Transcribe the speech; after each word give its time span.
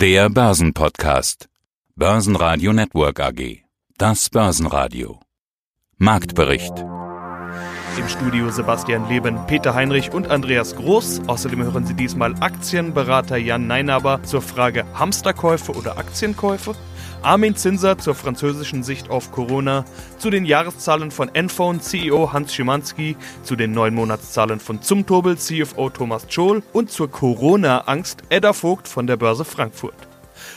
Der 0.00 0.30
Börsenpodcast. 0.30 1.50
Börsenradio 1.94 2.72
Network 2.72 3.20
AG. 3.20 3.64
Das 3.98 4.30
Börsenradio. 4.30 5.20
Marktbericht. 5.98 6.72
Im 7.98 8.08
Studio 8.08 8.48
Sebastian 8.50 9.10
Leben, 9.10 9.38
Peter 9.46 9.74
Heinrich 9.74 10.10
und 10.10 10.30
Andreas 10.30 10.74
Groß. 10.74 11.20
Außerdem 11.26 11.64
hören 11.64 11.84
Sie 11.84 11.92
diesmal 11.92 12.34
Aktienberater 12.40 13.36
Jan 13.36 13.66
Neinaber 13.66 14.22
zur 14.22 14.40
Frage 14.40 14.86
Hamsterkäufe 14.94 15.72
oder 15.72 15.98
Aktienkäufe. 15.98 16.74
Armin 17.22 17.54
Zinser 17.54 17.98
zur 17.98 18.14
französischen 18.14 18.82
Sicht 18.82 19.10
auf 19.10 19.30
Corona, 19.30 19.84
zu 20.16 20.30
den 20.30 20.46
Jahreszahlen 20.46 21.10
von 21.10 21.28
Enphone 21.34 21.80
CEO 21.82 22.32
Hans 22.32 22.54
Schimanski, 22.54 23.14
zu 23.42 23.56
den 23.56 23.72
neun 23.72 23.94
Monatszahlen 23.94 24.58
von 24.58 24.80
Zumtobel 24.80 25.36
CFO 25.36 25.90
Thomas 25.90 26.26
Scholl 26.30 26.62
und 26.72 26.90
zur 26.90 27.10
Corona-Angst 27.10 28.22
Edda 28.30 28.54
Vogt 28.54 28.88
von 28.88 29.06
der 29.06 29.18
Börse 29.18 29.44
Frankfurt. 29.44 29.94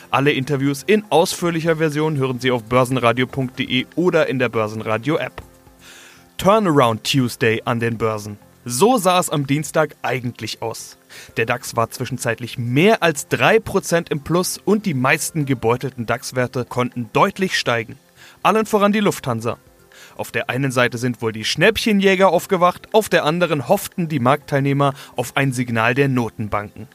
Alle 0.09 0.31
Interviews 0.31 0.83
in 0.83 1.03
ausführlicher 1.09 1.75
Version 1.75 2.15
hören 2.15 2.39
Sie 2.39 2.51
auf 2.51 2.63
börsenradio.de 2.63 3.85
oder 3.95 4.27
in 4.29 4.39
der 4.39 4.47
Börsenradio-App. 4.47 5.41
Turnaround 6.37 7.03
Tuesday 7.03 7.61
an 7.65 7.81
den 7.81 7.97
Börsen. 7.97 8.37
So 8.65 8.97
sah 8.97 9.19
es 9.19 9.29
am 9.29 9.45
Dienstag 9.45 9.95
eigentlich 10.03 10.61
aus. 10.61 10.97
Der 11.35 11.45
DAX 11.45 11.75
war 11.75 11.89
zwischenzeitlich 11.89 12.57
mehr 12.57 13.03
als 13.03 13.29
3% 13.29 14.09
im 14.09 14.21
Plus 14.21 14.57
und 14.63 14.85
die 14.85 14.93
meisten 14.93 15.45
gebeutelten 15.45 16.05
DAX-Werte 16.05 16.63
konnten 16.63 17.09
deutlich 17.11 17.59
steigen. 17.59 17.97
Allen 18.41 18.65
voran 18.65 18.93
die 18.93 19.01
Lufthansa. 19.01 19.57
Auf 20.15 20.31
der 20.31 20.49
einen 20.49 20.71
Seite 20.71 20.97
sind 20.97 21.21
wohl 21.21 21.33
die 21.33 21.43
Schnäppchenjäger 21.43 22.29
aufgewacht, 22.29 22.87
auf 22.93 23.09
der 23.09 23.25
anderen 23.25 23.67
hofften 23.67 24.07
die 24.07 24.19
Marktteilnehmer 24.19 24.93
auf 25.17 25.35
ein 25.35 25.51
Signal 25.51 25.93
der 25.93 26.07
Notenbanken. 26.07 26.87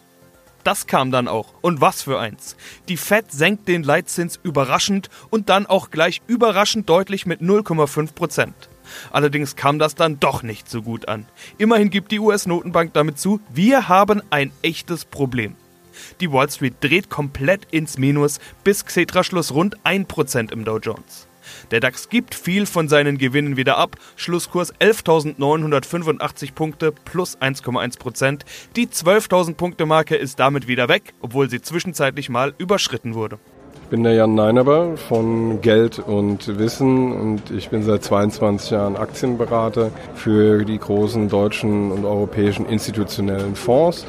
Das 0.65 0.87
kam 0.87 1.11
dann 1.11 1.29
auch. 1.29 1.55
Und 1.61 1.81
was 1.81 2.03
für 2.03 2.19
eins. 2.19 2.57
Die 2.89 2.97
Fed 2.97 3.31
senkt 3.31 3.69
den 3.69 3.83
Leitzins 3.83 4.39
überraschend 4.43 5.09
und 5.31 5.49
dann 5.49 5.67
auch 5.67 5.91
gleich 5.91 6.23
überraschend 6.27 6.89
deutlich 6.89 7.27
mit 7.27 7.41
0,5 7.41 8.15
Prozent. 8.15 8.69
Allerdings 9.11 9.57
kam 9.57 9.79
das 9.79 9.95
dann 9.95 10.21
doch 10.21 10.43
nicht 10.43 10.69
so 10.69 10.83
gut 10.83 11.09
an. 11.09 11.27
Immerhin 11.59 11.91
gibt 11.91 12.13
die 12.13 12.21
US-Notenbank 12.21 12.93
damit 12.93 13.19
zu, 13.19 13.41
wir 13.53 13.89
haben 13.89 14.23
ein 14.31 14.53
echtes 14.63 15.05
Problem. 15.05 15.57
Die 16.21 16.31
Wall 16.33 16.51
Street 16.51 16.75
dreht 16.81 17.11
komplett 17.11 17.67
ins 17.71 17.99
Minus 17.99 18.39
bis 18.65 18.85
Xetra-Schluss 18.85 19.53
rund 19.53 19.79
1% 19.85 20.53
im 20.53 20.65
Dow 20.65 20.79
Jones. 20.79 21.29
Der 21.71 21.81
DAX 21.81 22.09
gibt 22.09 22.35
viel 22.35 22.67
von 22.67 22.89
seinen 22.89 23.19
Gewinnen 23.19 23.57
wieder 23.57 23.79
ab. 23.79 23.97
Schlusskurs 24.17 24.75
11.985 24.75 26.53
Punkte 26.53 26.93
plus 26.93 27.39
1,1%. 27.39 28.41
Die 28.77 28.87
12.000 28.87 29.55
Punkte 29.55 29.87
Marke 29.87 30.17
ist 30.17 30.39
damit 30.39 30.69
wieder 30.69 30.89
weg, 30.89 31.15
obwohl 31.21 31.49
sie 31.49 31.61
zwischenzeitlich 31.61 32.29
mal 32.29 32.55
überschritten 32.59 33.15
wurde. 33.15 33.39
Ich 33.89 33.91
bin 33.91 34.03
der 34.03 34.13
Jan 34.13 34.35
Neineber 34.35 34.99
von 34.99 35.63
Geld 35.63 35.99
und 35.99 36.59
Wissen 36.59 37.11
und 37.11 37.51
ich 37.51 37.71
bin 37.71 37.83
seit 37.83 38.05
22 38.05 38.73
Jahren 38.73 38.97
Aktienberater 38.99 39.91
für 40.15 40.67
die 40.67 40.77
großen 40.77 41.31
deutschen 41.31 41.91
und 41.91 42.05
europäischen 42.05 42.67
institutionellen 42.67 43.55
Fonds. 43.55 44.05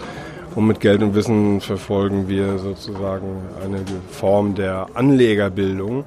Und 0.53 0.67
mit 0.67 0.81
Geld 0.81 1.01
und 1.01 1.15
Wissen 1.15 1.61
verfolgen 1.61 2.27
wir 2.27 2.57
sozusagen 2.57 3.37
eine 3.63 3.77
Form 4.11 4.53
der 4.53 4.87
Anlegerbildung. 4.95 6.03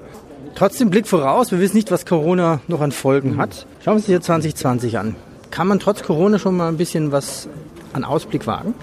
Trotzdem 0.54 0.90
Blick 0.90 1.06
voraus, 1.06 1.50
wir 1.50 1.58
wissen 1.58 1.78
nicht, 1.78 1.90
was 1.90 2.04
Corona 2.04 2.60
noch 2.68 2.82
an 2.82 2.92
Folgen 2.92 3.38
hat. 3.38 3.66
Schauen 3.82 3.94
wir 3.94 3.96
uns 3.96 4.04
hier 4.04 4.20
2020 4.20 4.98
an. 4.98 5.16
Kann 5.50 5.66
man 5.66 5.78
trotz 5.78 6.02
Corona 6.02 6.38
schon 6.38 6.58
mal 6.58 6.68
ein 6.68 6.76
bisschen 6.76 7.10
was 7.10 7.48
an 7.94 8.04
Ausblick 8.04 8.46
wagen? 8.46 8.74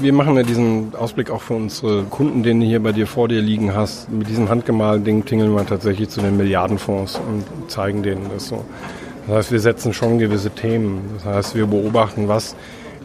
Wir 0.00 0.12
machen 0.12 0.36
ja 0.36 0.42
diesen 0.42 0.94
Ausblick 0.94 1.30
auch 1.30 1.42
für 1.42 1.54
unsere 1.54 2.04
Kunden, 2.04 2.42
den 2.42 2.60
du 2.60 2.66
hier 2.66 2.82
bei 2.82 2.92
dir 2.92 3.06
vor 3.06 3.28
dir 3.28 3.40
liegen 3.40 3.74
hast. 3.74 4.10
Mit 4.10 4.28
diesem 4.28 4.48
handgemalten 4.48 5.04
Ding 5.04 5.24
tingeln 5.24 5.54
wir 5.54 5.66
tatsächlich 5.66 6.08
zu 6.08 6.20
den 6.20 6.36
Milliardenfonds 6.36 7.16
und 7.16 7.70
zeigen 7.70 8.02
denen 8.02 8.26
das 8.32 8.48
so. 8.48 8.64
Das 9.26 9.36
heißt, 9.36 9.52
wir 9.52 9.60
setzen 9.60 9.92
schon 9.92 10.18
gewisse 10.18 10.50
Themen. 10.50 11.00
Das 11.14 11.24
heißt, 11.24 11.54
wir 11.54 11.66
beobachten, 11.66 12.28
was 12.28 12.56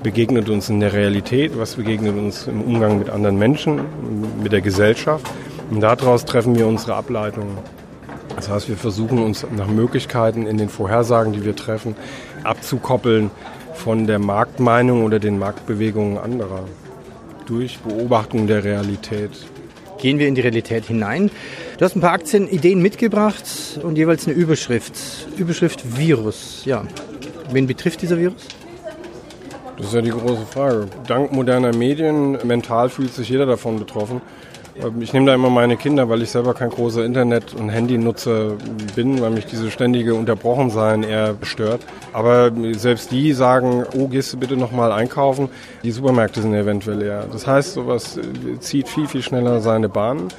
begegnet 0.03 0.50
uns 0.50 0.69
in 0.69 0.79
der 0.79 0.94
Realität, 0.94 1.57
was 1.57 1.75
begegnet 1.75 2.17
uns 2.17 2.47
im 2.47 2.62
Umgang 2.62 3.00
mit 3.00 3.09
anderen 3.09 3.38
Menschen, 3.38 3.81
mit 4.41 4.51
der 4.51 4.62
Gesellschaft. 4.62 5.25
Und 5.72 5.81
daraus 5.81 6.25
treffen 6.25 6.56
wir 6.56 6.67
unsere 6.67 6.96
Ableitungen. 6.96 7.57
Das 8.35 8.50
heißt, 8.50 8.67
wir 8.67 8.78
versuchen 8.78 9.19
uns 9.19 9.46
nach 9.56 9.67
Möglichkeiten 9.67 10.46
in 10.46 10.57
den 10.57 10.69
Vorhersagen, 10.69 11.34
die 11.34 11.46
wir 11.46 11.56
treffen, 11.56 11.96
abzukoppeln 12.44 13.31
von 13.73 14.06
der 14.07 14.19
Marktmeinung 14.19 15.03
oder 15.03 15.19
den 15.19 15.40
Marktbewegungen 15.40 16.17
anderer 16.17 16.63
durch 17.45 17.79
Beobachtung 17.79 18.47
der 18.47 18.63
Realität. 18.63 19.31
Gehen 19.99 20.19
wir 20.19 20.27
in 20.27 20.35
die 20.35 20.41
Realität 20.41 20.85
hinein. 20.85 21.31
Du 21.77 21.85
hast 21.85 21.95
ein 21.95 22.01
paar 22.01 22.13
Aktienideen 22.13 22.81
mitgebracht 22.81 23.45
und 23.81 23.97
jeweils 23.97 24.27
eine 24.27 24.35
Überschrift. 24.35 24.93
Überschrift 25.37 25.97
Virus. 25.97 26.63
Ja. 26.65 26.85
Wen 27.51 27.67
betrifft 27.67 28.01
dieser 28.01 28.17
Virus? 28.17 28.47
Das 29.77 29.87
ist 29.87 29.93
ja 29.93 30.01
die 30.01 30.11
große 30.11 30.45
Frage. 30.45 30.87
Dank 31.07 31.31
moderner 31.31 31.75
Medien, 31.75 32.37
mental 32.45 32.89
fühlt 32.89 33.13
sich 33.13 33.29
jeder 33.29 33.45
davon 33.45 33.79
betroffen. 33.79 34.21
Ich 35.00 35.13
nehme 35.13 35.28
da 35.28 35.35
immer 35.35 35.51
meine 35.51 35.78
Kinder, 35.78 36.09
weil 36.09 36.23
ich 36.23 36.31
selber 36.31 36.56
kein 36.56 36.72
großer 36.72 37.06
Internet- 37.06 37.53
und 37.53 37.69
Handynutzer 37.69 38.53
bin, 38.95 39.22
weil 39.22 39.29
mich 39.29 39.45
diese 39.45 39.69
ständige 39.69 40.16
Unterbrochensein 40.16 41.03
eher 41.03 41.35
stört. 41.44 41.81
Aber 42.11 42.51
selbst 42.72 43.11
die 43.11 43.34
sagen, 43.34 43.85
oh, 43.95 44.07
gehst 44.07 44.34
du 44.34 44.38
bitte 44.38 44.57
nochmal 44.57 44.91
einkaufen. 44.91 45.50
Die 45.84 45.91
Supermärkte 45.91 46.41
sind 46.41 46.56
eventuell 46.56 46.97
leer. 46.97 47.25
Das 47.31 47.45
heißt, 47.45 47.73
sowas 47.73 48.19
zieht 48.61 48.88
viel, 48.88 49.07
viel 49.07 49.22
schneller 49.22 49.61
seine 49.61 49.89
Bahn. 49.89 50.29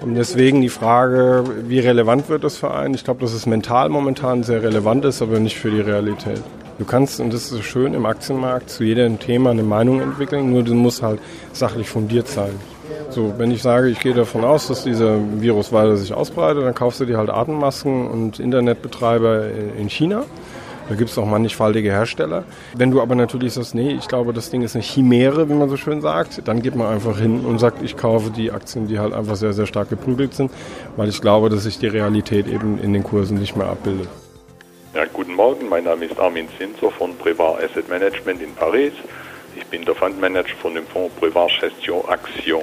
Und 0.00 0.14
deswegen 0.14 0.62
die 0.62 0.70
Frage, 0.70 1.44
wie 1.68 1.78
relevant 1.78 2.28
wird 2.30 2.44
das 2.44 2.56
für 2.56 2.72
einen? 2.72 2.94
Ich 2.94 3.04
glaube, 3.04 3.20
dass 3.20 3.34
es 3.34 3.46
mental 3.46 3.90
momentan 3.90 4.42
sehr 4.42 4.62
relevant 4.62 5.04
ist, 5.04 5.20
aber 5.20 5.38
nicht 5.38 5.58
für 5.58 5.70
die 5.70 5.80
Realität. 5.80 6.40
Du 6.78 6.86
kannst, 6.86 7.20
und 7.20 7.32
das 7.32 7.52
ist 7.52 7.62
schön, 7.64 7.92
im 7.92 8.06
Aktienmarkt 8.06 8.70
zu 8.70 8.84
jedem 8.84 9.20
Thema 9.20 9.50
eine 9.50 9.62
Meinung 9.62 10.00
entwickeln, 10.00 10.50
nur 10.50 10.62
du 10.62 10.74
musst 10.74 11.02
halt 11.02 11.20
sachlich 11.52 11.88
fundiert 11.88 12.26
sein. 12.26 12.52
So, 13.12 13.34
wenn 13.36 13.50
ich 13.50 13.60
sage, 13.60 13.90
ich 13.90 14.00
gehe 14.00 14.14
davon 14.14 14.42
aus, 14.42 14.68
dass 14.68 14.84
dieser 14.84 15.18
Virus 15.38 15.70
weiter 15.70 15.96
sich 15.98 16.14
ausbreitet, 16.14 16.64
dann 16.64 16.74
kaufst 16.74 16.98
du 16.98 17.04
dir 17.04 17.18
halt 17.18 17.28
Atemmasken 17.28 18.08
und 18.08 18.40
Internetbetreiber 18.40 19.50
in 19.78 19.90
China. 19.90 20.24
Da 20.88 20.94
gibt 20.94 21.10
es 21.10 21.18
auch 21.18 21.26
mannigfaltige 21.26 21.90
Hersteller. 21.90 22.44
Wenn 22.74 22.90
du 22.90 23.02
aber 23.02 23.14
natürlich 23.14 23.52
sagst, 23.52 23.74
nee, 23.74 23.92
ich 23.92 24.08
glaube, 24.08 24.32
das 24.32 24.48
Ding 24.48 24.62
ist 24.62 24.74
eine 24.74 24.82
Chimäre, 24.82 25.50
wie 25.50 25.52
man 25.52 25.68
so 25.68 25.76
schön 25.76 26.00
sagt, 26.00 26.48
dann 26.48 26.62
geht 26.62 26.74
man 26.74 26.86
einfach 26.86 27.18
hin 27.18 27.44
und 27.44 27.58
sagt, 27.58 27.82
ich 27.82 27.98
kaufe 27.98 28.30
die 28.30 28.50
Aktien, 28.50 28.88
die 28.88 28.98
halt 28.98 29.12
einfach 29.12 29.36
sehr, 29.36 29.52
sehr 29.52 29.66
stark 29.66 29.90
geprügelt 29.90 30.32
sind, 30.32 30.50
weil 30.96 31.10
ich 31.10 31.20
glaube, 31.20 31.50
dass 31.50 31.64
sich 31.64 31.78
die 31.78 31.88
Realität 31.88 32.46
eben 32.46 32.78
in 32.82 32.94
den 32.94 33.02
Kursen 33.04 33.38
nicht 33.38 33.56
mehr 33.56 33.66
abbildet. 33.66 34.08
Ja, 34.94 35.04
guten 35.12 35.34
Morgen, 35.34 35.68
mein 35.68 35.84
Name 35.84 36.06
ist 36.06 36.18
Armin 36.18 36.48
Zinzer 36.58 36.90
von 36.90 37.14
Privat 37.16 37.62
Asset 37.62 37.90
Management 37.90 38.40
in 38.40 38.54
Paris. 38.54 38.92
Ich 39.54 39.66
bin 39.66 39.84
der 39.84 39.94
Fundmanager 39.94 40.56
von 40.62 40.74
dem 40.74 40.86
Fonds 40.86 41.14
Privat 41.16 41.50
Gestion 41.60 42.02
Action. 42.08 42.62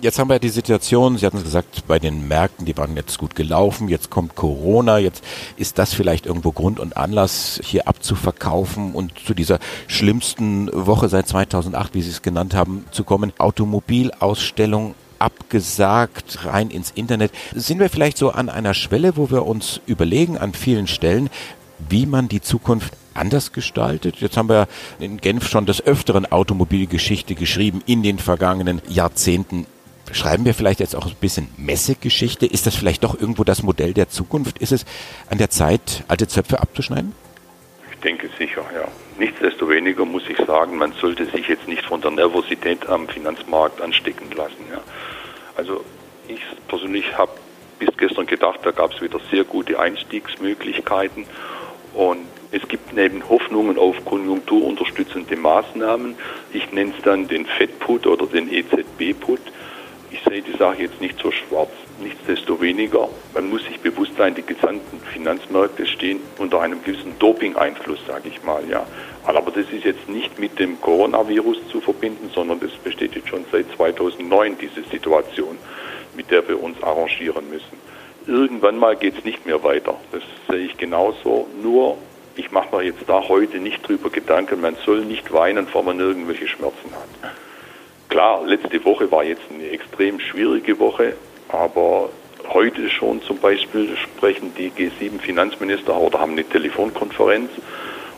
Jetzt 0.00 0.20
haben 0.20 0.30
wir 0.30 0.38
die 0.38 0.48
Situation, 0.48 1.18
Sie 1.18 1.26
hatten 1.26 1.38
es 1.38 1.42
gesagt, 1.42 1.88
bei 1.88 1.98
den 1.98 2.28
Märkten, 2.28 2.64
die 2.64 2.76
waren 2.76 2.94
jetzt 2.94 3.18
gut 3.18 3.34
gelaufen, 3.34 3.88
jetzt 3.88 4.10
kommt 4.10 4.36
Corona, 4.36 4.98
jetzt 4.98 5.24
ist 5.56 5.76
das 5.76 5.92
vielleicht 5.92 6.24
irgendwo 6.24 6.52
Grund 6.52 6.78
und 6.78 6.96
Anlass, 6.96 7.60
hier 7.64 7.88
abzuverkaufen 7.88 8.92
und 8.92 9.18
zu 9.18 9.34
dieser 9.34 9.58
schlimmsten 9.88 10.70
Woche 10.72 11.08
seit 11.08 11.26
2008, 11.26 11.94
wie 11.94 12.02
Sie 12.02 12.10
es 12.10 12.22
genannt 12.22 12.54
haben, 12.54 12.84
zu 12.92 13.02
kommen. 13.02 13.32
Automobilausstellung 13.38 14.94
abgesagt, 15.18 16.44
rein 16.44 16.70
ins 16.70 16.92
Internet. 16.92 17.32
Sind 17.52 17.80
wir 17.80 17.90
vielleicht 17.90 18.18
so 18.18 18.30
an 18.30 18.50
einer 18.50 18.74
Schwelle, 18.74 19.16
wo 19.16 19.32
wir 19.32 19.46
uns 19.46 19.80
überlegen 19.86 20.38
an 20.38 20.52
vielen 20.52 20.86
Stellen, 20.86 21.28
wie 21.88 22.06
man 22.06 22.28
die 22.28 22.40
Zukunft 22.40 22.92
anders 23.14 23.50
gestaltet. 23.50 24.18
Jetzt 24.20 24.36
haben 24.36 24.48
wir 24.48 24.68
in 25.00 25.16
Genf 25.16 25.48
schon 25.48 25.66
des 25.66 25.84
Öfteren 25.84 26.24
Automobilgeschichte 26.30 27.34
geschrieben 27.34 27.82
in 27.84 28.04
den 28.04 28.20
vergangenen 28.20 28.80
Jahrzehnten. 28.88 29.66
Schreiben 30.12 30.44
wir 30.44 30.54
vielleicht 30.54 30.80
jetzt 30.80 30.96
auch 30.96 31.06
ein 31.06 31.14
bisschen 31.20 31.48
Messegeschichte? 31.56 32.46
Ist 32.46 32.66
das 32.66 32.74
vielleicht 32.74 33.04
doch 33.04 33.18
irgendwo 33.18 33.44
das 33.44 33.62
Modell 33.62 33.92
der 33.92 34.08
Zukunft? 34.08 34.58
Ist 34.58 34.72
es 34.72 34.84
an 35.30 35.38
der 35.38 35.50
Zeit, 35.50 36.04
alte 36.08 36.28
Zöpfe 36.28 36.60
abzuschneiden? 36.60 37.14
Ich 37.92 37.98
denke 38.00 38.30
sicher, 38.38 38.64
ja. 38.74 38.88
Nichtsdestoweniger 39.18 40.04
muss 40.04 40.22
ich 40.28 40.38
sagen, 40.46 40.76
man 40.76 40.92
sollte 40.92 41.26
sich 41.26 41.48
jetzt 41.48 41.66
nicht 41.66 41.84
von 41.84 42.00
der 42.00 42.12
Nervosität 42.12 42.86
am 42.88 43.08
Finanzmarkt 43.08 43.80
anstecken 43.80 44.30
lassen. 44.36 44.64
Ja. 44.70 44.80
Also 45.56 45.84
ich 46.28 46.40
persönlich 46.68 47.16
habe 47.16 47.32
bis 47.78 47.88
gestern 47.96 48.26
gedacht, 48.26 48.60
da 48.62 48.70
gab 48.70 48.92
es 48.92 49.00
wieder 49.00 49.18
sehr 49.30 49.44
gute 49.44 49.78
Einstiegsmöglichkeiten 49.78 51.24
und 51.94 52.26
es 52.50 52.66
gibt 52.68 52.92
neben 52.92 53.28
Hoffnungen 53.28 53.78
auf 53.78 54.04
konjunkturunterstützende 54.04 55.36
Maßnahmen, 55.36 56.14
ich 56.52 56.70
nenne 56.72 56.92
es 56.96 57.02
dann 57.02 57.28
den 57.28 57.46
FED-Put 57.46 58.06
oder 58.06 58.26
den 58.26 58.52
EZB-Put, 58.52 59.40
ich 60.10 60.22
sehe 60.22 60.42
das 60.42 60.58
Sache 60.58 60.82
jetzt 60.82 61.00
nicht 61.00 61.18
so 61.20 61.30
schwarz. 61.30 61.70
Nichtsdestoweniger, 62.00 63.08
man 63.34 63.50
muss 63.50 63.64
sich 63.64 63.78
bewusst 63.80 64.12
sein, 64.16 64.34
die 64.34 64.42
gesamten 64.42 65.00
Finanzmärkte 65.12 65.86
stehen 65.86 66.20
unter 66.38 66.60
einem 66.60 66.82
gewissen 66.82 67.18
Doping-Einfluss, 67.18 67.98
sage 68.06 68.28
ich 68.28 68.42
mal, 68.44 68.62
ja. 68.68 68.86
Aber 69.24 69.50
das 69.50 69.70
ist 69.70 69.84
jetzt 69.84 70.08
nicht 70.08 70.38
mit 70.38 70.58
dem 70.58 70.80
Coronavirus 70.80 71.58
zu 71.70 71.80
verbinden, 71.80 72.30
sondern 72.32 72.60
das 72.60 72.70
besteht 72.72 73.14
jetzt 73.16 73.28
schon 73.28 73.44
seit 73.50 73.66
2009, 73.76 74.56
diese 74.58 74.82
Situation, 74.88 75.58
mit 76.16 76.30
der 76.30 76.46
wir 76.48 76.62
uns 76.62 76.82
arrangieren 76.82 77.50
müssen. 77.50 77.78
Irgendwann 78.26 78.78
mal 78.78 78.96
geht 78.96 79.18
es 79.18 79.24
nicht 79.24 79.44
mehr 79.44 79.62
weiter. 79.64 79.96
Das 80.12 80.22
sehe 80.48 80.66
ich 80.66 80.76
genauso. 80.76 81.48
Nur, 81.62 81.98
ich 82.36 82.50
mache 82.52 82.76
mir 82.76 82.82
jetzt 82.84 83.02
da 83.06 83.26
heute 83.28 83.58
nicht 83.58 83.86
drüber 83.86 84.10
Gedanken, 84.10 84.60
man 84.60 84.76
soll 84.86 85.04
nicht 85.04 85.32
weinen, 85.32 85.66
bevor 85.66 85.82
man 85.82 85.98
irgendwelche 85.98 86.46
Schmerzen 86.46 86.92
hat. 86.92 87.32
Klar, 88.18 88.44
letzte 88.44 88.84
Woche 88.84 89.08
war 89.12 89.22
jetzt 89.22 89.42
eine 89.48 89.70
extrem 89.70 90.18
schwierige 90.18 90.76
Woche, 90.80 91.14
aber 91.50 92.08
heute 92.48 92.90
schon 92.90 93.22
zum 93.22 93.38
Beispiel 93.38 93.96
sprechen 93.96 94.52
die 94.58 94.72
G7-Finanzminister 94.72 95.96
oder 95.96 96.18
haben 96.18 96.32
eine 96.32 96.42
Telefonkonferenz 96.42 97.48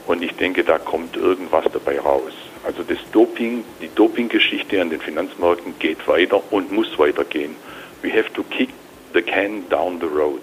und 0.06 0.22
ich 0.22 0.32
denke, 0.36 0.64
da 0.64 0.78
kommt 0.78 1.18
irgendwas 1.18 1.66
dabei 1.70 2.00
raus. 2.00 2.32
Also 2.64 2.82
das 2.82 2.96
Doping, 3.12 3.62
die 3.82 3.90
Dopinggeschichte 3.94 4.80
an 4.80 4.88
den 4.88 5.02
Finanzmärkten 5.02 5.74
geht 5.78 6.08
weiter 6.08 6.42
und 6.50 6.72
muss 6.72 6.98
weitergehen. 6.98 7.54
We 8.00 8.10
have 8.10 8.32
to 8.32 8.42
kick 8.44 8.70
the 9.12 9.20
can 9.20 9.68
down 9.68 10.00
the 10.00 10.06
road. 10.06 10.40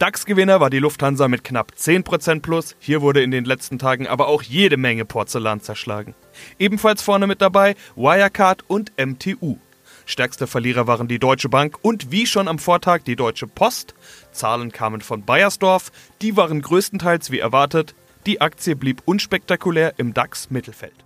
DAX-Gewinner 0.00 0.58
war 0.58 0.70
die 0.70 0.80
Lufthansa 0.80 1.28
mit 1.28 1.44
knapp 1.44 1.72
10% 1.78 2.42
plus. 2.42 2.74
Hier 2.80 3.00
wurde 3.00 3.22
in 3.22 3.30
den 3.30 3.44
letzten 3.44 3.78
Tagen 3.78 4.08
aber 4.08 4.26
auch 4.26 4.42
jede 4.42 4.76
Menge 4.76 5.04
Porzellan 5.04 5.60
zerschlagen. 5.60 6.16
Ebenfalls 6.58 7.00
vorne 7.00 7.28
mit 7.28 7.40
dabei 7.40 7.76
Wirecard 7.94 8.64
und 8.66 8.92
MTU. 8.98 9.56
Stärkste 10.04 10.48
Verlierer 10.48 10.88
waren 10.88 11.06
die 11.06 11.20
Deutsche 11.20 11.48
Bank 11.48 11.78
und 11.82 12.10
wie 12.10 12.26
schon 12.26 12.48
am 12.48 12.58
Vortag 12.58 13.04
die 13.04 13.14
Deutsche 13.14 13.46
Post. 13.46 13.94
Zahlen 14.32 14.72
kamen 14.72 15.00
von 15.00 15.24
Bayersdorf, 15.24 15.92
die 16.20 16.36
waren 16.36 16.60
größtenteils 16.60 17.30
wie 17.30 17.38
erwartet. 17.38 17.94
Die 18.26 18.40
Aktie 18.40 18.74
blieb 18.74 19.00
unspektakulär 19.04 19.94
im 19.98 20.12
DAX-Mittelfeld. 20.12 21.04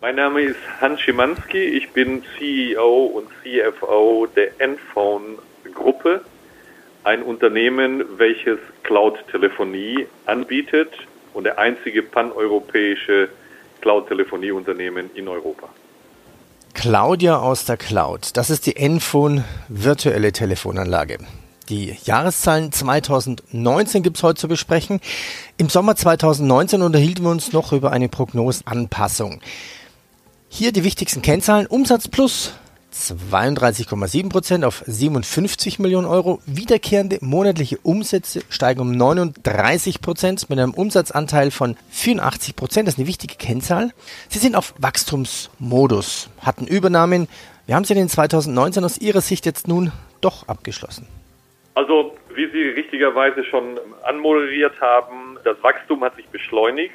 Mein 0.00 0.14
Name 0.14 0.42
ist 0.42 0.60
Hans 0.80 1.00
Schimanski, 1.00 1.58
ich 1.58 1.90
bin 1.90 2.22
CEO 2.38 3.06
und 3.06 3.28
CFO 3.42 4.28
der 4.36 4.60
Enphone-Gruppe, 4.60 6.20
ein 7.08 7.22
Unternehmen, 7.22 8.04
welches 8.18 8.58
Cloud-Telefonie 8.82 10.06
anbietet 10.26 10.90
und 11.32 11.44
der 11.44 11.58
einzige 11.58 12.02
paneuropäische 12.02 13.30
Cloud-Telefonie-Unternehmen 13.80 15.08
in 15.14 15.26
Europa. 15.26 15.70
Claudia 16.74 17.38
aus 17.38 17.64
der 17.64 17.78
Cloud. 17.78 18.36
Das 18.36 18.50
ist 18.50 18.66
die 18.66 18.76
Enphone 18.76 19.44
virtuelle 19.68 20.32
Telefonanlage. 20.32 21.16
Die 21.70 21.96
Jahreszahlen 22.04 22.72
2019 22.72 24.02
gibt 24.02 24.18
es 24.18 24.22
heute 24.22 24.38
zu 24.38 24.48
besprechen. 24.48 25.00
Im 25.56 25.70
Sommer 25.70 25.96
2019 25.96 26.82
unterhielten 26.82 27.24
wir 27.24 27.30
uns 27.30 27.54
noch 27.54 27.72
über 27.72 27.90
eine 27.90 28.10
Prognosenanpassung. 28.10 29.40
Hier 30.50 30.72
die 30.72 30.84
wichtigsten 30.84 31.22
Kennzahlen. 31.22 31.66
Umsatz 31.68 32.06
plus 32.06 32.52
32,7 32.98 34.28
Prozent 34.28 34.64
auf 34.64 34.82
57 34.86 35.78
Millionen 35.78 36.06
Euro. 36.06 36.40
Wiederkehrende 36.46 37.18
monatliche 37.20 37.78
Umsätze 37.82 38.42
steigen 38.50 38.80
um 38.80 38.92
39 38.92 40.00
Prozent 40.00 40.50
mit 40.50 40.58
einem 40.58 40.74
Umsatzanteil 40.74 41.50
von 41.50 41.76
84 41.90 42.56
Prozent. 42.56 42.88
Das 42.88 42.94
ist 42.94 42.98
eine 42.98 43.08
wichtige 43.08 43.36
Kennzahl. 43.36 43.92
Sie 44.28 44.38
sind 44.38 44.56
auf 44.56 44.74
Wachstumsmodus, 44.78 46.30
hatten 46.40 46.66
Übernahmen. 46.66 47.28
Wir 47.66 47.76
haben 47.76 47.84
sie 47.84 47.94
denn 47.94 48.08
2019 48.08 48.84
aus 48.84 48.98
Ihrer 48.98 49.20
Sicht 49.20 49.46
jetzt 49.46 49.68
nun 49.68 49.92
doch 50.20 50.48
abgeschlossen? 50.48 51.06
Also, 51.74 52.16
wie 52.34 52.50
Sie 52.50 52.62
richtigerweise 52.70 53.44
schon 53.44 53.78
anmoderiert 54.02 54.80
haben, 54.80 55.38
das 55.44 55.62
Wachstum 55.62 56.02
hat 56.02 56.16
sich 56.16 56.26
beschleunigt 56.28 56.94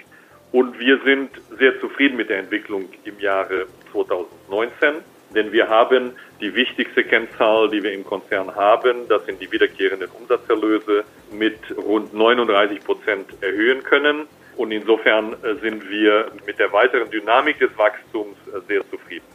und 0.52 0.78
wir 0.78 1.00
sind 1.04 1.30
sehr 1.58 1.80
zufrieden 1.80 2.18
mit 2.18 2.30
der 2.30 2.40
Entwicklung 2.40 2.90
im 3.06 3.20
Jahre 3.20 3.68
2019. 3.92 4.96
Denn 5.36 5.52
wir 5.52 5.70
haben 5.70 6.12
die 6.42 6.54
wichtigste 6.54 7.04
Kennzahl, 7.04 7.70
die 7.70 7.82
wir 7.82 7.92
im 7.94 8.04
Konzern 8.04 8.56
haben, 8.56 9.08
das 9.08 9.26
sind 9.26 9.42
die 9.42 9.52
wiederkehrenden 9.52 10.10
Umsatzerlöse 10.20 11.04
mit 11.32 11.58
rund 11.78 12.14
39 12.14 12.84
Prozent 12.84 13.28
erhöhen 13.42 13.84
können. 13.84 14.28
Und 14.56 14.72
insofern 14.72 15.34
äh, 15.34 15.56
sind 15.62 15.90
wir 15.90 16.32
mit 16.46 16.60
der 16.60 16.72
weiteren 16.72 17.10
Dynamik 17.10 17.58
des 17.60 17.76
Wachstums 17.78 18.38
äh, 18.48 18.60
sehr 18.68 18.82
zufrieden. 18.90 19.26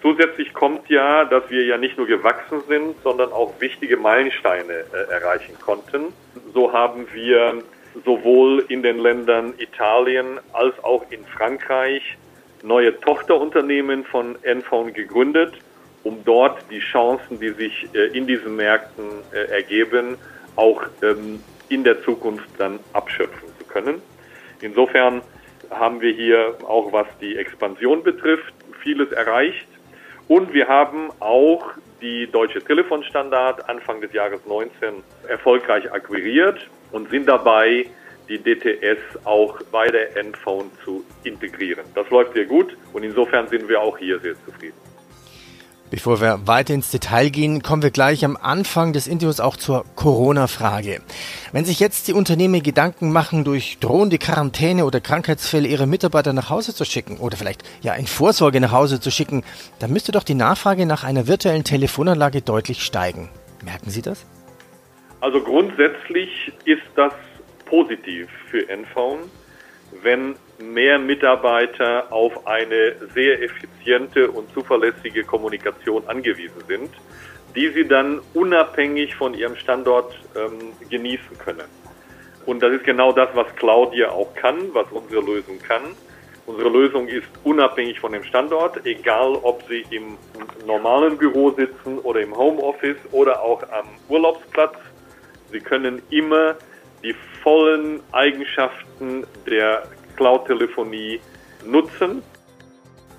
Zusätzlich 0.00 0.52
kommt 0.52 0.88
ja, 0.88 1.24
dass 1.24 1.48
wir 1.50 1.64
ja 1.64 1.76
nicht 1.76 1.96
nur 1.96 2.06
gewachsen 2.06 2.62
sind, 2.66 2.96
sondern 3.04 3.30
auch 3.30 3.60
wichtige 3.60 3.96
Meilensteine 3.96 4.84
äh, 4.92 5.12
erreichen 5.12 5.56
konnten. 5.60 6.12
So 6.54 6.72
haben 6.72 7.06
wir 7.12 7.62
sowohl 8.04 8.64
in 8.68 8.82
den 8.82 8.98
Ländern 8.98 9.54
Italien 9.58 10.40
als 10.52 10.82
auch 10.82 11.04
in 11.10 11.24
Frankreich 11.26 12.16
neue 12.62 12.98
Tochterunternehmen 13.00 14.04
von 14.04 14.36
Enphone 14.42 14.92
gegründet, 14.92 15.54
um 16.04 16.24
dort 16.24 16.58
die 16.70 16.80
Chancen, 16.80 17.38
die 17.40 17.50
sich 17.50 17.88
äh, 17.94 18.16
in 18.16 18.26
diesen 18.26 18.56
Märkten 18.56 19.04
äh, 19.32 19.50
ergeben, 19.52 20.16
auch 20.56 20.82
ähm, 21.02 21.42
in 21.68 21.84
der 21.84 22.02
Zukunft 22.02 22.48
dann 22.58 22.78
abschöpfen 22.92 23.48
zu 23.58 23.64
können. 23.64 24.02
Insofern 24.60 25.22
haben 25.70 26.00
wir 26.00 26.12
hier 26.12 26.56
auch 26.66 26.92
was 26.92 27.06
die 27.20 27.36
Expansion 27.36 28.02
betrifft, 28.02 28.52
vieles 28.82 29.10
erreicht. 29.12 29.66
Und 30.28 30.52
wir 30.52 30.68
haben 30.68 31.10
auch 31.20 31.72
die 32.00 32.26
Deutsche 32.26 32.60
Telefonstandard 32.62 33.68
Anfang 33.68 34.00
des 34.00 34.12
Jahres 34.12 34.44
19 34.46 35.02
erfolgreich 35.28 35.90
akquiriert 35.90 36.58
und 36.90 37.08
sind 37.10 37.26
dabei, 37.26 37.86
die 38.32 38.38
DTS 38.38 39.24
auch 39.24 39.58
bei 39.70 39.86
der 39.88 40.16
Endphone 40.16 40.70
zu 40.84 41.04
integrieren. 41.24 41.84
Das 41.94 42.08
läuft 42.10 42.34
sehr 42.34 42.46
gut 42.46 42.76
und 42.92 43.02
insofern 43.02 43.46
sind 43.48 43.68
wir 43.68 43.80
auch 43.80 43.98
hier 43.98 44.18
sehr 44.20 44.34
zufrieden. 44.46 44.76
Bevor 45.90 46.22
wir 46.22 46.46
weiter 46.46 46.72
ins 46.72 46.90
Detail 46.90 47.28
gehen, 47.28 47.62
kommen 47.62 47.82
wir 47.82 47.90
gleich 47.90 48.24
am 48.24 48.38
Anfang 48.38 48.94
des 48.94 49.06
Interviews 49.06 49.40
auch 49.40 49.58
zur 49.58 49.84
Corona-Frage. 49.94 51.02
Wenn 51.52 51.66
sich 51.66 51.80
jetzt 51.80 52.08
die 52.08 52.14
Unternehmen 52.14 52.62
Gedanken 52.62 53.12
machen, 53.12 53.44
durch 53.44 53.76
drohende 53.78 54.16
Quarantäne 54.16 54.86
oder 54.86 55.02
Krankheitsfälle 55.02 55.68
ihre 55.68 55.86
Mitarbeiter 55.86 56.32
nach 56.32 56.48
Hause 56.48 56.74
zu 56.74 56.86
schicken 56.86 57.18
oder 57.18 57.36
vielleicht 57.36 57.62
ja 57.82 57.92
in 57.92 58.06
Vorsorge 58.06 58.58
nach 58.58 58.72
Hause 58.72 59.00
zu 59.00 59.10
schicken, 59.10 59.44
dann 59.80 59.92
müsste 59.92 60.12
doch 60.12 60.24
die 60.24 60.32
Nachfrage 60.32 60.86
nach 60.86 61.04
einer 61.04 61.26
virtuellen 61.26 61.64
Telefonanlage 61.64 62.40
deutlich 62.40 62.82
steigen. 62.82 63.28
Merken 63.62 63.90
Sie 63.90 64.00
das? 64.00 64.24
Also 65.20 65.42
grundsätzlich 65.42 66.52
ist 66.64 66.82
das 66.96 67.12
positiv 67.72 68.28
für 68.50 68.68
Enphone, 68.68 69.30
wenn 70.02 70.36
mehr 70.58 70.98
Mitarbeiter 70.98 72.12
auf 72.12 72.46
eine 72.46 72.96
sehr 73.14 73.40
effiziente 73.42 74.30
und 74.30 74.52
zuverlässige 74.52 75.24
Kommunikation 75.24 76.06
angewiesen 76.06 76.62
sind, 76.68 76.90
die 77.56 77.68
sie 77.68 77.88
dann 77.88 78.20
unabhängig 78.34 79.14
von 79.14 79.32
ihrem 79.32 79.56
Standort 79.56 80.12
ähm, 80.36 80.74
genießen 80.90 81.38
können. 81.38 81.64
Und 82.44 82.62
das 82.62 82.74
ist 82.74 82.84
genau 82.84 83.10
das, 83.10 83.30
was 83.32 83.46
Claudia 83.56 84.10
auch 84.10 84.34
kann, 84.34 84.74
was 84.74 84.86
unsere 84.90 85.22
Lösung 85.22 85.58
kann. 85.58 85.82
Unsere 86.44 86.68
Lösung 86.68 87.08
ist 87.08 87.26
unabhängig 87.42 88.00
von 88.00 88.12
dem 88.12 88.24
Standort, 88.24 88.84
egal 88.84 89.38
ob 89.42 89.62
Sie 89.66 89.86
im 89.88 90.18
normalen 90.66 91.16
Büro 91.16 91.52
sitzen 91.52 91.98
oder 92.00 92.20
im 92.20 92.36
Homeoffice 92.36 92.98
oder 93.12 93.40
auch 93.40 93.62
am 93.70 93.86
Urlaubsplatz. 94.10 94.76
Sie 95.50 95.60
können 95.60 96.02
immer 96.10 96.56
die 97.02 97.14
vollen 97.42 98.00
Eigenschaften 98.12 99.26
der 99.46 99.84
Cloud-Telefonie 100.16 101.20
nutzen. 101.64 102.22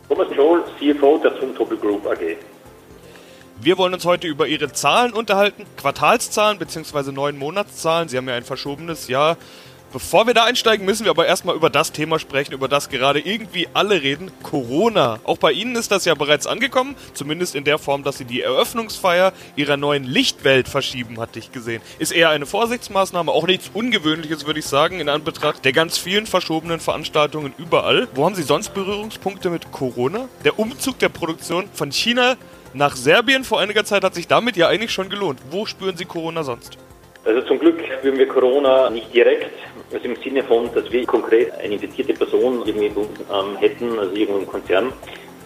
Thomas 0.08 0.28
Joel, 0.36 0.64
CFO 0.80 1.18
der 1.18 1.40
Zumtobel 1.40 1.78
Group 1.78 2.06
AG. 2.08 2.38
Wir 3.62 3.78
wollen 3.78 3.94
uns 3.94 4.06
heute 4.06 4.28
über 4.28 4.48
Ihre 4.48 4.72
Zahlen 4.74 5.14
unterhalten, 5.14 5.66
Quartalszahlen 5.78 6.60
bzw. 6.60 7.12
neun 7.12 7.38
Monatszahlen. 7.38 8.10
Sie 8.10 8.18
haben 8.18 8.28
ja 8.28 8.36
ein 8.36 8.44
verschobenes 8.44 9.08
Jahr 9.08 9.38
Bevor 9.94 10.26
wir 10.26 10.34
da 10.34 10.46
einsteigen, 10.46 10.88
müssen 10.88 11.04
wir 11.04 11.12
aber 11.12 11.28
erstmal 11.28 11.56
über 11.56 11.70
das 11.70 11.92
Thema 11.92 12.18
sprechen, 12.18 12.52
über 12.54 12.68
das 12.68 12.90
gerade 12.90 13.20
irgendwie 13.20 13.68
alle 13.76 14.02
reden, 14.02 14.32
Corona. 14.42 15.20
Auch 15.24 15.38
bei 15.38 15.52
Ihnen 15.52 15.76
ist 15.76 15.92
das 15.92 16.06
ja 16.06 16.16
bereits 16.16 16.48
angekommen, 16.48 16.96
zumindest 17.14 17.54
in 17.54 17.64
der 17.64 17.78
Form, 17.78 18.02
dass 18.02 18.18
Sie 18.18 18.26
die 18.26 18.42
Eröffnungsfeier 18.42 19.34
Ihrer 19.56 19.78
neuen 19.78 20.04
Lichtwelt 20.04 20.68
verschieben, 20.68 21.20
hatte 21.20 21.38
ich 21.38 21.52
gesehen. 21.52 21.80
Ist 22.00 22.12
eher 22.12 22.32
eine 22.32 22.48
Vorsichtsmaßnahme, 22.48 23.32
auch 23.32 23.46
nichts 23.46 23.70
Ungewöhnliches, 23.72 24.48
würde 24.48 24.62
ich 24.62 24.66
sagen, 24.66 25.00
in 25.00 25.10
Anbetracht 25.10 25.64
der 25.64 25.74
ganz 25.74 26.00
vielen 26.00 26.26
verschobenen 26.26 26.80
Veranstaltungen 26.80 27.54
überall. 27.60 28.08
Wo 28.16 28.26
haben 28.26 28.34
Sie 28.34 28.42
sonst 28.42 28.74
Berührungspunkte 28.74 29.52
mit 29.52 29.72
Corona? 29.72 30.28
Der 30.44 30.58
Umzug 30.58 30.98
der 30.98 31.10
Produktion 31.10 31.70
von 31.72 31.92
China 31.92 32.36
nach 32.74 32.96
Serbien 32.96 33.44
vor 33.44 33.60
einiger 33.60 33.86
Zeit 33.86 34.04
hat 34.04 34.16
sich 34.16 34.28
damit 34.28 34.58
ja 34.58 34.70
eigentlich 34.70 34.92
schon 34.92 35.10
gelohnt. 35.10 35.40
Wo 35.52 35.68
spüren 35.68 35.98
Sie 35.98 36.06
Corona 36.06 36.42
sonst? 36.42 36.80
Also 37.26 37.42
zum 37.44 37.58
Glück 37.60 37.80
spüren 38.00 38.18
wir 38.18 38.28
Corona 38.28 38.90
nicht 38.90 39.14
direkt, 39.14 39.54
also 39.94 40.06
im 40.06 40.16
Sinne 40.18 40.44
von, 40.44 40.74
dass 40.74 40.92
wir 40.92 41.06
konkret 41.06 41.52
eine 41.54 41.74
infizierte 41.74 42.14
Person 42.14 42.64
irgendwie 42.66 42.88
ähm, 42.88 43.58
hätten, 43.58 44.00
also 44.00 44.16
irgendwo 44.16 44.40
im 44.40 44.48
Konzern. 44.48 44.94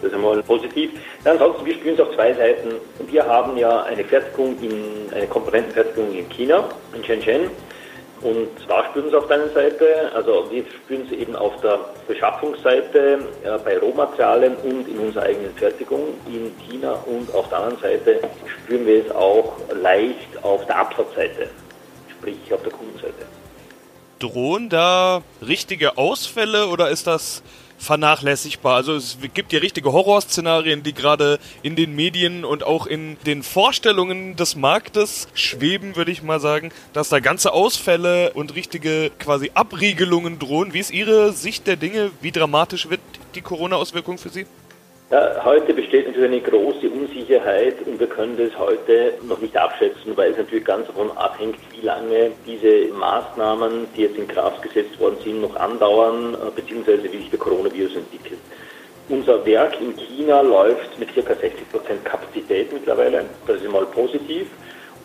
Das 0.00 0.10
ist 0.10 0.14
einmal 0.14 0.42
positiv. 0.44 0.92
Ja, 1.24 1.32
ansonsten, 1.32 1.66
wir 1.66 1.74
spüren 1.74 1.94
es 1.94 2.00
auf 2.00 2.14
zwei 2.14 2.32
Seiten. 2.32 2.74
Wir 3.08 3.26
haben 3.26 3.56
ja 3.56 3.82
eine 3.82 4.04
Fertigung, 4.04 4.56
in, 4.62 5.12
eine 5.12 5.26
Komponentenfertigung 5.26 6.12
in 6.14 6.28
China, 6.28 6.68
in 6.94 7.04
Shenzhen. 7.04 7.50
Und 8.20 8.48
da 8.66 8.84
spüren 8.86 9.08
es 9.08 9.14
auf 9.14 9.28
der 9.28 9.42
einen 9.42 9.54
Seite, 9.54 10.10
also 10.12 10.50
wir 10.50 10.64
spüren 10.66 11.06
es 11.06 11.12
eben 11.12 11.36
auf 11.36 11.60
der 11.60 11.78
Beschaffungsseite 12.08 13.20
äh, 13.44 13.58
bei 13.64 13.78
Rohmaterialien 13.78 14.56
und 14.56 14.88
in 14.88 14.98
unserer 14.98 15.24
eigenen 15.24 15.54
Fertigung 15.54 16.14
in 16.26 16.52
China 16.68 16.94
und 17.06 17.32
auf 17.32 17.48
der 17.48 17.58
anderen 17.58 17.80
Seite 17.80 18.20
spüren 18.64 18.86
wir 18.86 19.04
es 19.04 19.10
auch 19.12 19.52
leicht 19.80 20.42
auf 20.42 20.66
der 20.66 20.78
Absatzseite, 20.78 21.48
sprich 22.18 22.52
auf 22.52 22.62
der 22.62 22.72
Kundenseite. 22.72 23.37
Drohen 24.18 24.68
da 24.68 25.22
richtige 25.46 25.98
Ausfälle 25.98 26.68
oder 26.68 26.90
ist 26.90 27.06
das 27.06 27.42
vernachlässigbar. 27.78 28.74
Also 28.74 28.94
es 28.94 29.18
gibt 29.34 29.52
ja 29.52 29.60
richtige 29.60 29.92
Horrorszenarien, 29.92 30.82
die 30.82 30.92
gerade 30.92 31.38
in 31.62 31.76
den 31.76 31.94
Medien 31.94 32.44
und 32.44 32.64
auch 32.64 32.86
in 32.86 33.16
den 33.24 33.42
Vorstellungen 33.42 34.36
des 34.36 34.56
Marktes 34.56 35.28
schweben, 35.34 35.96
würde 35.96 36.10
ich 36.10 36.22
mal 36.22 36.40
sagen, 36.40 36.72
dass 36.92 37.08
da 37.08 37.20
ganze 37.20 37.52
Ausfälle 37.52 38.32
und 38.32 38.54
richtige 38.54 39.10
quasi 39.18 39.52
Abriegelungen 39.54 40.38
drohen. 40.38 40.74
Wie 40.74 40.80
ist 40.80 40.90
Ihre 40.90 41.32
Sicht 41.32 41.66
der 41.66 41.76
Dinge? 41.76 42.10
Wie 42.20 42.32
dramatisch 42.32 42.90
wird 42.90 43.00
die 43.34 43.42
Corona-Auswirkung 43.42 44.18
für 44.18 44.30
Sie? 44.30 44.46
Ja, 45.10 45.42
heute 45.42 45.72
besteht 45.72 46.06
natürlich 46.06 46.30
eine 46.30 46.40
große 46.42 46.90
Unsicherheit 46.90 47.76
und 47.86 47.98
wir 47.98 48.08
können 48.08 48.36
das 48.36 48.58
heute 48.58 49.14
noch 49.26 49.40
nicht 49.40 49.56
abschätzen, 49.56 50.14
weil 50.14 50.32
es 50.32 50.36
natürlich 50.36 50.66
ganz 50.66 50.86
davon 50.86 51.10
abhängt, 51.16 51.56
wie 51.72 51.80
lange 51.80 52.32
diese 52.46 52.92
Maßnahmen, 52.92 53.86
die 53.96 54.02
jetzt 54.02 54.18
in 54.18 54.28
Kraft 54.28 54.60
gesetzt 54.60 55.00
worden 55.00 55.16
sind, 55.24 55.40
noch 55.40 55.56
andauern, 55.56 56.34
äh, 56.34 56.50
beziehungsweise 56.54 57.04
wie 57.04 57.16
sich 57.16 57.30
der 57.30 57.38
Coronavirus 57.38 57.96
entwickelt. 57.96 58.38
Unser 59.08 59.46
Werk 59.46 59.80
in 59.80 59.96
China 59.96 60.42
läuft 60.42 60.98
mit 60.98 61.08
ca. 61.14 61.34
60 61.34 61.70
Prozent 61.70 62.04
Kapazität 62.04 62.70
mittlerweile. 62.70 63.24
Das 63.46 63.62
ist 63.62 63.72
mal 63.72 63.86
positiv. 63.86 64.48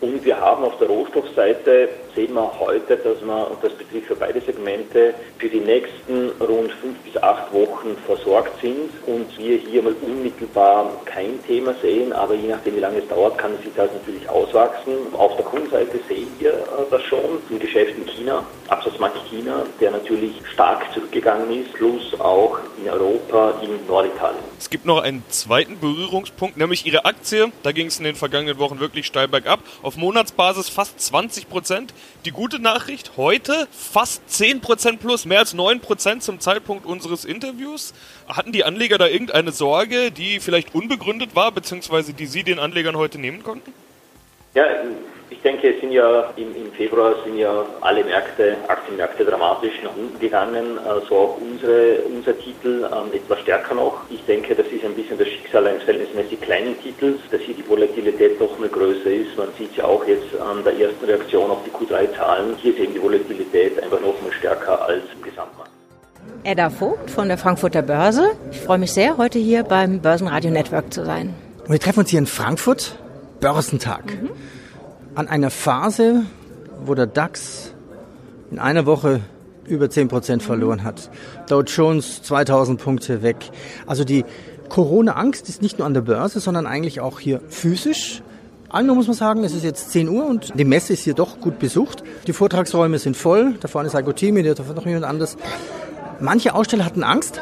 Und 0.01 0.23
wir 0.25 0.39
haben 0.39 0.63
auf 0.63 0.77
der 0.79 0.87
Rohstoffseite, 0.87 1.89
sehen 2.15 2.33
wir 2.33 2.59
heute, 2.59 2.97
dass 2.97 3.21
wir, 3.23 3.51
und 3.51 3.63
das 3.63 3.73
betrifft 3.73 4.07
für 4.07 4.15
beide 4.15 4.41
Segmente, 4.41 5.13
für 5.37 5.49
die 5.49 5.59
nächsten 5.59 6.29
rund 6.39 6.71
fünf 6.73 6.97
bis 6.99 7.21
acht 7.21 7.53
Wochen 7.53 7.95
versorgt 8.05 8.59
sind 8.61 8.89
und 9.07 9.37
wir 9.37 9.57
hier 9.57 9.81
mal 9.81 9.95
unmittelbar 10.01 10.91
kein 11.05 11.43
Thema 11.45 11.73
sehen, 11.81 12.13
aber 12.13 12.35
je 12.35 12.49
nachdem, 12.49 12.75
wie 12.75 12.79
lange 12.79 12.99
es 12.99 13.07
dauert, 13.07 13.37
kann 13.37 13.57
sich 13.57 13.71
das 13.75 13.89
natürlich 13.93 14.27
auswachsen. 14.29 14.93
Auf 15.13 15.35
der 15.37 15.45
Kundenseite 15.45 15.99
sehen 16.07 16.27
wir 16.39 16.51
äh, 16.51 16.55
das 16.91 17.01
schon 17.03 17.41
im 17.49 17.59
Geschäft 17.59 17.95
in 17.97 18.05
China, 18.05 18.45
Absatzmarkt 18.67 19.17
China, 19.29 19.65
der 19.79 19.91
natürlich 19.91 20.33
stark 20.53 20.83
zurückgegangen 20.93 21.61
ist, 21.61 21.73
plus 21.73 22.19
auch 22.19 22.59
in 22.81 22.89
Europa, 22.89 23.55
in 23.61 23.85
Norditalien. 23.87 24.43
Es 24.59 24.69
gibt 24.69 24.85
noch 24.85 25.01
einen 25.01 25.23
zweiten 25.29 25.79
Berührungspunkt, 25.79 26.57
nämlich 26.57 26.85
Ihre 26.85 27.05
Aktie. 27.05 27.51
Da 27.63 27.71
ging 27.71 27.87
es 27.87 27.97
in 27.97 28.05
den 28.05 28.15
vergangenen 28.15 28.57
Wochen 28.59 28.79
wirklich 28.79 29.05
steil 29.05 29.27
bergab. 29.27 29.59
Auf 29.83 29.97
Monatsbasis 29.97 30.69
fast 30.69 31.01
20 31.01 31.49
Prozent. 31.49 31.93
Die 32.23 32.31
gute 32.31 32.59
Nachricht, 32.59 33.17
heute 33.17 33.67
fast 33.69 34.29
10 34.29 34.61
Prozent 34.61 35.01
plus, 35.01 35.25
mehr 35.25 35.39
als 35.39 35.53
9 35.53 35.81
Prozent 35.81 36.23
zum 36.23 36.39
Zeitpunkt 36.39 36.85
unseres 36.85 37.25
Interviews. 37.25 37.93
Hatten 38.29 38.53
die 38.53 38.63
Anleger 38.63 38.97
da 38.97 39.07
irgendeine 39.07 39.51
Sorge, 39.51 40.09
die 40.09 40.39
vielleicht 40.39 40.73
unbegründet 40.73 41.35
war, 41.35 41.51
beziehungsweise 41.51 42.13
die 42.13 42.27
Sie 42.27 42.43
den 42.43 42.59
Anlegern 42.59 42.95
heute 42.95 43.19
nehmen 43.19 43.43
konnten? 43.43 43.73
Ja, 44.53 44.63
ich 45.33 45.41
denke, 45.41 45.73
es 45.73 45.81
sind 45.81 45.91
ja 45.91 46.31
im, 46.35 46.55
im, 46.55 46.71
Februar 46.73 47.15
sind 47.25 47.37
ja 47.37 47.65
alle 47.81 48.03
Märkte, 48.03 48.55
Aktienmärkte 48.67 49.25
dramatisch 49.25 49.73
nach 49.83 49.95
unten 49.95 50.19
gegangen, 50.19 50.77
so 50.83 50.89
also 50.89 51.15
auch 51.15 51.37
unsere, 51.41 52.03
unser 52.03 52.37
Titel 52.37 52.85
ähm, 52.85 53.11
etwas 53.13 53.39
stärker 53.39 53.73
noch. 53.73 54.01
Ich 54.11 54.23
denke, 54.25 54.53
das 54.53 54.67
ist 54.67 54.85
ein 54.85 54.93
bisschen 54.93 55.17
das 55.17 55.27
Schicksal 55.27 55.65
eines 55.65 55.83
verhältnismäßig 55.83 56.39
kleinen 56.41 56.79
Titels, 56.81 57.19
dass 57.31 57.41
hier 57.41 57.55
die 57.55 57.67
Volatilität 57.67 58.39
doch 58.39 58.57
mal 58.59 58.69
größer 58.69 59.09
ist. 59.09 59.35
Man 59.35 59.47
sieht 59.57 59.71
es 59.71 59.77
ja 59.77 59.85
auch 59.85 60.05
jetzt 60.05 60.39
an 60.39 60.63
der 60.63 60.79
ersten 60.79 61.05
Reaktion 61.05 61.49
auf 61.49 61.59
die 61.65 61.71
Q3-Zahlen. 61.71 62.55
Hier 62.57 62.73
ist 62.73 62.79
eben 62.79 62.93
die 62.93 63.01
Volatilität 63.01 63.81
einfach 63.81 64.01
noch 64.01 64.21
mal 64.21 64.31
stärker 64.37 64.85
als 64.85 65.03
im 65.15 65.23
Gesamtmarkt. 65.23 65.71
Edda 66.43 66.69
Vogt 66.69 67.09
von 67.09 67.27
der 67.27 67.39
Frankfurter 67.39 67.81
Börse. 67.81 68.33
Ich 68.51 68.59
freue 68.59 68.77
mich 68.77 68.93
sehr, 68.93 69.17
heute 69.17 69.39
hier 69.39 69.63
beim 69.63 69.99
Börsenradio 69.99 70.51
Network 70.51 70.93
zu 70.93 71.03
sein. 71.03 71.33
Und 71.63 71.71
wir 71.71 71.79
treffen 71.79 72.01
uns 72.01 72.11
hier 72.11 72.19
in 72.19 72.27
Frankfurt, 72.27 72.99
Börsentag. 73.39 74.05
Mhm 74.05 74.29
an 75.15 75.27
einer 75.27 75.49
Phase, 75.49 76.23
wo 76.85 76.95
der 76.95 77.07
DAX 77.07 77.73
in 78.51 78.59
einer 78.59 78.85
Woche 78.85 79.21
über 79.65 79.89
10 79.89 80.07
Prozent 80.07 80.43
verloren 80.43 80.83
hat. 80.83 81.09
Dow 81.47 81.61
Jones 81.61 82.21
2000 82.23 82.81
Punkte 82.81 83.21
weg. 83.21 83.37
Also 83.85 84.03
die 84.03 84.25
Corona-Angst 84.69 85.47
ist 85.49 85.61
nicht 85.61 85.77
nur 85.77 85.85
an 85.85 85.93
der 85.93 86.01
Börse, 86.01 86.39
sondern 86.39 86.65
eigentlich 86.65 86.99
auch 86.99 87.19
hier 87.19 87.41
physisch. 87.47 88.21
Einmal 88.69 88.95
muss 88.95 89.07
man 89.07 89.15
sagen, 89.15 89.43
es 89.43 89.53
ist 89.53 89.63
jetzt 89.63 89.91
10 89.91 90.09
Uhr 90.09 90.25
und 90.25 90.57
die 90.57 90.65
Messe 90.65 90.93
ist 90.93 91.03
hier 91.03 91.13
doch 91.13 91.39
gut 91.39 91.59
besucht. 91.59 92.03
Die 92.25 92.33
Vortragsräume 92.33 92.97
sind 92.97 93.15
voll. 93.15 93.53
Da 93.59 93.67
vorne 93.67 93.87
ist 93.87 93.95
Agotimi, 93.95 94.41
da 94.41 94.55
vorne 94.55 94.73
noch 94.73 94.85
jemand 94.87 95.05
anderes. 95.05 95.37
Manche 96.19 96.55
Aussteller 96.55 96.85
hatten 96.85 97.03
Angst, 97.03 97.41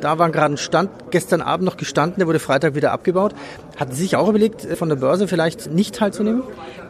da 0.00 0.18
war 0.18 0.30
gerade 0.30 0.54
ein 0.54 0.58
Stand 0.58 0.90
gestern 1.10 1.42
Abend 1.42 1.66
noch 1.66 1.76
gestanden, 1.76 2.18
der 2.18 2.26
wurde 2.26 2.38
Freitag 2.38 2.74
wieder 2.74 2.92
abgebaut. 2.92 3.34
Hatten 3.76 3.92
Sie 3.92 4.02
sich 4.02 4.16
auch 4.16 4.28
überlegt, 4.28 4.62
von 4.76 4.88
der 4.88 4.96
Börse 4.96 5.28
vielleicht 5.28 5.72
nicht 5.72 5.94
teilzunehmen? 5.94 6.42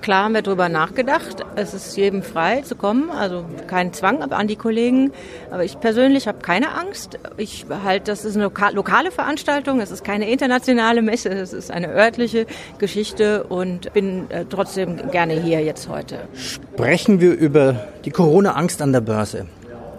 Klar 0.03 0.25
haben 0.25 0.35
wir 0.35 0.43
darüber 0.43 0.69
nachgedacht. 0.69 1.45
Es 1.57 1.75
ist 1.75 1.97
jedem 1.97 2.23
frei 2.23 2.63
zu 2.63 2.75
kommen, 2.75 3.11
also 3.11 3.45
kein 3.67 3.93
Zwang 3.93 4.23
an 4.23 4.49
die 4.49 4.57
Kollegen. 4.57 5.13
Aber 5.51 5.65
ich 5.65 5.79
persönlich 5.79 6.27
habe 6.27 6.39
keine 6.41 6.75
Angst. 6.75 7.19
Ich 7.37 7.67
halte, 7.85 8.07
das 8.11 8.25
ist 8.25 8.37
eine 8.37 8.51
lokale 8.73 9.11
Veranstaltung, 9.11 9.81
es 9.81 9.91
ist 9.91 10.05
keine 10.05 10.31
internationale 10.31 11.03
Messe, 11.03 11.29
es 11.29 11.53
ist 11.53 11.71
eine 11.71 11.89
örtliche 11.89 12.47
Geschichte 12.79 13.45
und 13.45 13.93
bin 13.93 14.31
äh, 14.31 14.47
trotzdem 14.49 15.11
gerne 15.11 15.35
hier 15.35 15.61
jetzt 15.61 15.89
heute. 15.89 16.19
Sprechen 16.35 17.21
wir 17.21 17.33
über 17.33 17.87
die 18.05 18.11
Corona-Angst 18.11 18.83
an 18.83 18.93
der 18.93 19.01
Börse. 19.01 19.47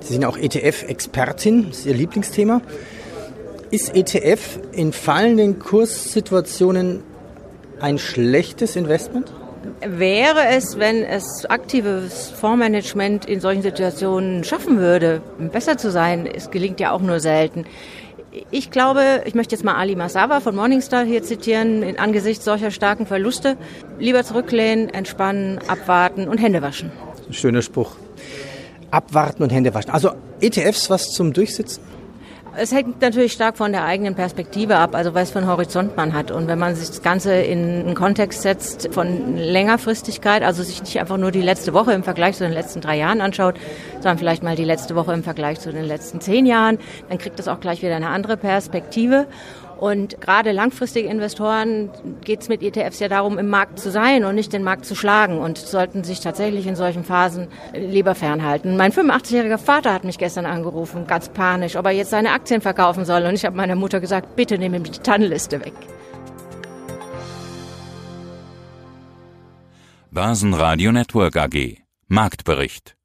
Sie 0.02 0.14
sind 0.14 0.26
auch 0.26 0.38
ETF-Expertin, 0.38 1.70
das 1.70 1.80
ist 1.80 1.86
Ihr 1.86 1.94
Lieblingsthema. 1.94 2.62
Ist 3.72 3.96
ETF 3.96 4.60
in 4.74 4.92
fallenden 4.92 5.58
Kurssituationen 5.58 7.04
ein 7.80 7.98
schlechtes 7.98 8.76
Investment? 8.76 9.32
Wäre 9.80 10.48
es, 10.50 10.78
wenn 10.78 11.06
es 11.06 11.46
aktives 11.46 12.32
Fondsmanagement 12.32 13.26
in 13.26 13.40
solchen 13.40 13.62
Situationen 13.62 14.44
schaffen 14.44 14.78
würde, 14.78 15.22
besser 15.54 15.78
zu 15.78 15.90
sein, 15.90 16.28
es 16.28 16.52
gelingt 16.52 16.82
ja 16.82 16.92
auch 16.92 17.00
nur 17.00 17.22
selten. 17.22 17.66
Ich 18.50 18.72
glaube, 18.72 19.22
ich 19.24 19.36
möchte 19.36 19.56
jetzt 19.56 19.64
mal 19.64 19.76
Ali 19.76 19.96
Massawa 19.96 20.42
von 20.42 20.54
Morningstar 20.54 21.06
hier 21.06 21.24
zitieren, 21.24 21.82
in 21.82 21.98
angesichts 21.98 22.44
solcher 22.44 22.72
starken 22.72 23.06
Verluste 23.06 23.56
lieber 24.00 24.26
zurücklehnen, 24.26 24.90
entspannen, 24.90 25.60
abwarten 25.70 26.28
und 26.28 26.40
Hände 26.40 26.62
waschen. 26.62 26.92
Ein 27.26 27.34
schöner 27.34 27.62
Spruch. 27.62 27.96
Abwarten 28.90 29.44
und 29.44 29.54
Hände 29.54 29.74
waschen. 29.74 29.92
Also 29.92 30.12
ETFs 30.42 30.90
was 30.90 31.12
zum 31.14 31.32
Durchsitzen? 31.32 31.82
Es 32.54 32.74
hängt 32.74 33.02
natürlich 33.02 33.32
stark 33.32 33.58
von 33.58 33.72
der 33.72 33.86
eigenen 33.86 34.14
Perspektive 34.14 34.76
ab, 34.76 34.94
also 34.94 35.14
was 35.14 35.32
für 35.32 35.40
einen 35.40 35.48
Horizont 35.48 35.96
man 35.96 36.14
hat. 36.14 36.32
Und 36.32 36.48
wenn 36.48 36.60
man 36.60 36.76
sich 36.76 36.90
das 36.90 37.02
Ganze 37.02 37.34
in 37.34 37.86
einen 37.86 37.96
Kontext 37.96 38.42
setzt 38.42 38.94
von 38.94 39.38
Längerfristigkeit, 39.38 40.44
also 40.44 40.62
sich 40.62 40.82
nicht 40.82 41.00
einfach 41.00 41.16
nur 41.16 41.32
die 41.32 41.42
letzte 41.42 41.74
Woche 41.74 41.94
im 41.94 42.04
Vergleich 42.04 42.36
zu 42.36 42.44
den 42.44 42.52
letzten 42.52 42.82
drei 42.82 42.98
Jahren 42.98 43.22
anschaut, 43.22 43.56
sondern 43.96 44.18
vielleicht 44.18 44.44
mal 44.44 44.58
die 44.58 44.66
letzte 44.66 44.96
Woche 44.96 45.14
im 45.14 45.24
Vergleich 45.24 45.62
zu 45.62 45.72
den 45.72 45.86
letzten 45.86 46.20
zehn 46.20 46.46
Jahren, 46.46 46.78
dann 47.08 47.18
kriegt 47.20 47.40
das 47.40 47.48
auch 47.48 47.62
gleich 47.62 47.82
wieder 47.84 47.96
eine 47.96 48.10
andere 48.10 48.36
Perspektive. 48.36 49.28
Und 49.82 50.22
gerade 50.22 50.52
langfristige 50.52 51.10
Investoren 51.10 51.90
geht 52.24 52.42
es 52.42 52.50
mit 52.50 52.62
ETFs 52.62 53.00
ja 53.00 53.08
darum, 53.08 53.40
im 53.40 53.50
Markt 53.50 53.80
zu 53.80 53.90
sein 53.90 54.26
und 54.26 54.36
nicht 54.36 54.54
den 54.54 54.62
Markt 54.62 54.86
zu 54.86 54.94
schlagen 54.94 55.40
und 55.40 55.58
sollten 55.58 56.04
sich 56.04 56.20
tatsächlich 56.20 56.68
in 56.68 56.76
solchen 56.76 57.04
Phasen 57.04 57.48
lieber 57.74 58.14
fernhalten. 58.14 58.78
Mein 58.78 58.92
85-jähriger 58.92 59.58
Vater 59.58 59.92
hat 59.92 60.04
mich 60.04 60.20
gestern 60.20 60.46
angerufen, 60.46 61.08
ganz 61.08 61.30
panisch, 61.30 61.78
ob 61.78 61.88
er 61.88 61.94
jetzt 61.94 62.12
seine 62.12 62.30
Aktien 62.30 62.62
verkaufen 62.62 63.06
soll. 63.06 63.24
Und 63.24 63.34
ich 63.34 63.44
habe 63.44 63.58
meiner 63.58 63.74
Mutter 63.74 64.00
gesagt, 64.00 64.36
bitte 64.36 64.60
nehme 64.60 64.80
mir 64.80 64.92
die 64.92 65.00
Tannenliste 65.00 65.66
weg. 65.66 65.74
Börsenradio 70.12 70.92
Network 70.92 71.38
AG 71.38 71.80
Marktbericht 72.08 72.96